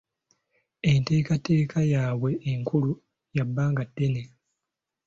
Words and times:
Enteekateeka 0.91 1.79
y'abwe 1.91 2.31
enkulu 2.51 2.91
ya 3.35 3.43
bbanga 3.47 3.83
ddene. 3.89 4.23